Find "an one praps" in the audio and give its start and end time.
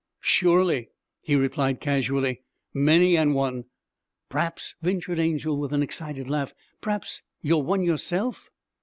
3.15-4.73